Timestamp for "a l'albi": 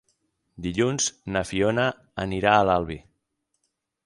2.57-2.99